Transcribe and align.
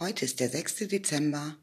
Heute 0.00 0.24
ist 0.24 0.40
der 0.40 0.48
6. 0.48 0.88
Dezember 0.88 1.58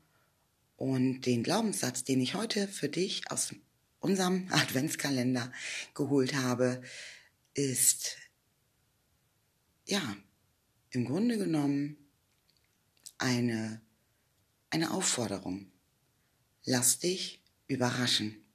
und 0.75 1.21
den 1.21 1.41
Glaubenssatz, 1.41 2.03
den 2.03 2.21
ich 2.21 2.35
heute 2.35 2.67
für 2.67 2.87
dich 2.87 3.31
aus 3.31 3.55
unserem 3.99 4.47
Adventskalender 4.51 5.51
geholt 5.95 6.35
habe, 6.35 6.83
ist 7.55 8.15
ja 9.85 10.15
im 10.91 11.05
Grunde 11.05 11.39
genommen 11.39 11.97
eine, 13.17 13.81
eine 14.69 14.91
Aufforderung. 14.91 15.71
Lass 16.63 16.99
dich 16.99 17.41
überraschen. 17.65 18.45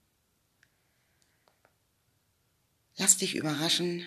Lass 2.94 3.16
dich 3.16 3.34
überraschen 3.34 4.06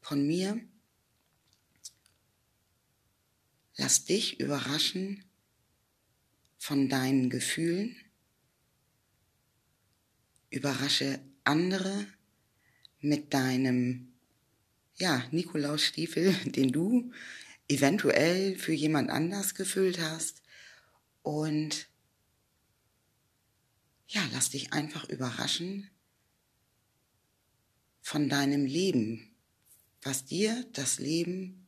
von 0.00 0.26
mir. 0.26 0.58
Lass 3.76 4.04
dich 4.04 4.38
überraschen 4.40 5.24
von 6.58 6.88
deinen 6.88 7.30
Gefühlen. 7.30 7.96
Überrasche 10.50 11.20
andere 11.44 12.06
mit 13.00 13.34
deinem, 13.34 14.12
ja, 14.96 15.26
Nikolausstiefel, 15.30 16.32
den 16.44 16.70
du 16.70 17.12
eventuell 17.68 18.56
für 18.56 18.72
jemand 18.72 19.10
anders 19.10 19.54
gefüllt 19.54 20.00
hast. 20.00 20.42
Und 21.22 21.88
ja, 24.08 24.22
lass 24.32 24.50
dich 24.50 24.72
einfach 24.72 25.08
überraschen 25.08 25.90
von 28.02 28.28
deinem 28.28 28.66
Leben, 28.66 29.34
was 30.02 30.26
dir 30.26 30.66
das 30.72 30.98
Leben 30.98 31.66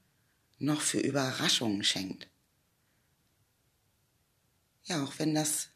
noch 0.59 0.81
für 0.81 1.01
Überraschungen 1.01 1.85
schenkt. 1.85 2.29
Ja, 4.85 5.03
auch 5.03 5.19
wenn 5.19 5.35
das 5.35 5.71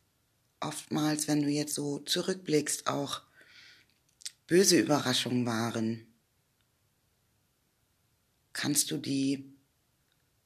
oftmals, 0.61 1.29
wenn 1.29 1.43
du 1.43 1.49
jetzt 1.49 1.75
so 1.75 1.99
zurückblickst, 2.01 2.87
auch 2.87 3.23
böse 4.47 4.79
Überraschungen 4.79 5.47
waren, 5.47 6.07
kannst 8.53 8.91
du 8.91 8.99
die, 8.99 9.53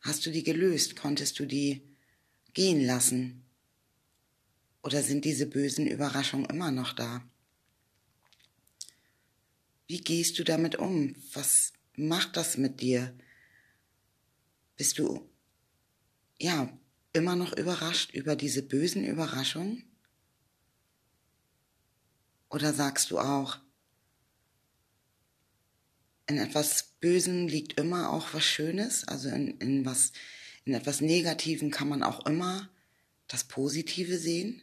hast 0.00 0.26
du 0.26 0.30
die 0.30 0.42
gelöst, 0.42 0.96
konntest 0.96 1.38
du 1.38 1.46
die 1.46 1.82
gehen 2.52 2.84
lassen? 2.84 3.44
Oder 4.82 5.02
sind 5.02 5.24
diese 5.24 5.46
bösen 5.46 5.86
Überraschungen 5.86 6.46
immer 6.46 6.70
noch 6.70 6.92
da? 6.92 7.22
Wie 9.86 10.00
gehst 10.00 10.38
du 10.38 10.44
damit 10.44 10.76
um? 10.76 11.14
Was 11.32 11.72
macht 11.96 12.36
das 12.36 12.56
mit 12.56 12.80
dir? 12.80 13.14
Bist 14.76 14.98
du, 14.98 15.28
ja, 16.38 16.76
immer 17.12 17.36
noch 17.36 17.56
überrascht 17.56 18.12
über 18.14 18.36
diese 18.36 18.62
bösen 18.62 19.04
Überraschungen? 19.04 19.84
Oder 22.48 22.72
sagst 22.72 23.10
du 23.10 23.18
auch, 23.18 23.58
in 26.26 26.38
etwas 26.38 26.94
Bösen 27.00 27.48
liegt 27.48 27.78
immer 27.78 28.10
auch 28.10 28.32
was 28.32 28.44
Schönes, 28.44 29.04
also 29.04 29.28
in, 29.28 29.58
in 29.58 29.84
was, 29.84 30.12
in 30.64 30.74
etwas 30.74 31.00
Negativen 31.00 31.70
kann 31.70 31.88
man 31.88 32.02
auch 32.02 32.26
immer 32.26 32.70
das 33.28 33.44
Positive 33.44 34.18
sehen? 34.18 34.62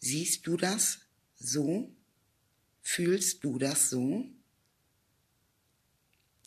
Siehst 0.00 0.46
du 0.46 0.56
das 0.56 1.00
so? 1.36 1.92
Fühlst 2.80 3.44
du 3.44 3.58
das 3.58 3.90
so? 3.90 4.24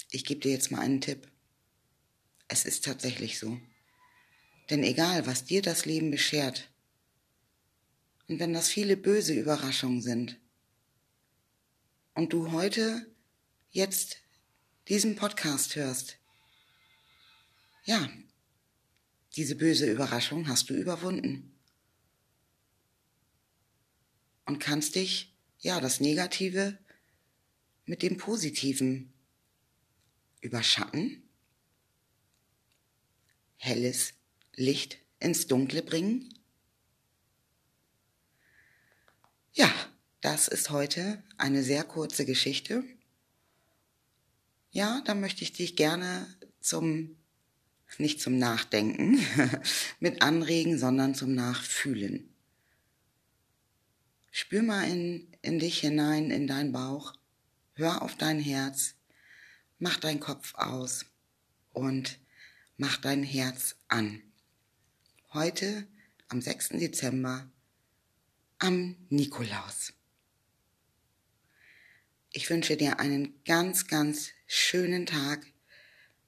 Ich 0.09 0.25
gebe 0.25 0.42
dir 0.42 0.52
jetzt 0.52 0.72
mal 0.72 0.80
einen 0.80 1.02
Tipp. 1.02 1.31
Es 2.52 2.66
ist 2.66 2.83
tatsächlich 2.83 3.39
so. 3.39 3.61
Denn 4.69 4.83
egal, 4.83 5.25
was 5.25 5.45
dir 5.45 5.61
das 5.61 5.85
Leben 5.85 6.11
beschert, 6.11 6.69
und 8.27 8.39
wenn 8.39 8.52
das 8.52 8.67
viele 8.67 8.97
böse 8.97 9.33
Überraschungen 9.33 10.02
sind, 10.02 10.37
und 12.14 12.33
du 12.33 12.52
heute 12.52 13.09
jetzt 13.70 14.17
diesen 14.89 15.15
Podcast 15.15 15.77
hörst, 15.77 16.17
ja, 17.86 18.11
diese 19.37 19.55
böse 19.55 19.89
Überraschung 19.89 20.49
hast 20.49 20.70
du 20.70 20.73
überwunden. 20.73 21.58
Und 24.45 24.59
kannst 24.59 24.95
dich, 24.95 25.33
ja, 25.59 25.80
das 25.80 26.02
Negative 26.02 26.77
mit 27.86 28.02
dem 28.02 28.17
Positiven 28.17 29.14
überschatten, 30.42 31.30
helles 33.71 34.14
Licht 34.55 34.98
ins 35.20 35.48
Dunkle 35.48 35.82
bringen? 35.82 36.27
Ja, 39.54 39.73
das 40.20 40.49
ist 40.49 40.71
heute 40.71 41.23
eine 41.37 41.64
sehr 41.64 41.86
kurze 41.86 42.26
Geschichte. 42.26 42.83
Ja, 44.71 45.02
da 45.05 45.15
möchte 45.15 45.43
ich 45.43 45.54
dich 45.54 45.77
gerne 45.77 46.27
zum, 46.59 47.15
nicht 47.98 48.20
zum 48.20 48.37
Nachdenken 48.37 49.26
mit 50.02 50.21
anregen, 50.21 50.77
sondern 50.77 51.15
zum 51.15 51.33
Nachfühlen. 51.33 52.30
Spür 54.32 54.64
mal 54.64 54.83
in, 54.83 55.27
in 55.42 55.59
dich 55.59 55.80
hinein, 55.80 56.30
in 56.30 56.45
deinen 56.45 56.73
Bauch, 56.73 57.14
hör 57.76 58.02
auf 58.02 58.15
dein 58.15 58.39
Herz, 58.39 58.95
mach 59.80 59.98
deinen 59.98 60.20
Kopf 60.20 60.55
aus 60.55 61.05
und 61.71 62.20
mach 62.77 62.98
dein 62.98 63.23
Herz 63.23 63.76
an 63.87 64.21
heute 65.33 65.87
am 66.27 66.42
6. 66.42 66.70
Dezember 66.70 67.49
am 68.59 68.95
Nikolaus. 69.09 69.93
Ich 72.33 72.49
wünsche 72.49 72.77
dir 72.77 72.99
einen 72.99 73.42
ganz, 73.43 73.87
ganz 73.87 74.30
schönen 74.45 75.05
Tag 75.05 75.45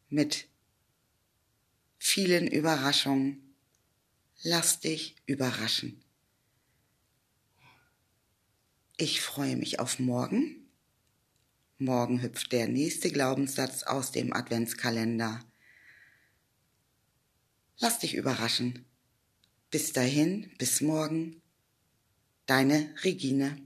mit 0.09 0.47
vielen 1.97 2.47
Überraschungen. 2.47 3.55
Lass 4.41 4.79
dich 4.79 5.15
überraschen. 5.25 6.03
Ich 8.97 9.21
freue 9.21 9.55
mich 9.57 9.79
auf 9.79 9.99
morgen. 9.99 10.69
Morgen 11.77 12.21
hüpft 12.21 12.51
der 12.51 12.67
nächste 12.67 13.11
Glaubenssatz 13.11 13.83
aus 13.83 14.11
dem 14.11 14.33
Adventskalender. 14.33 15.43
Lass 17.79 17.99
dich 17.99 18.15
überraschen. 18.15 18.85
Bis 19.71 19.93
dahin, 19.93 20.51
bis 20.57 20.81
morgen, 20.81 21.41
deine 22.45 22.93
Regine. 23.03 23.57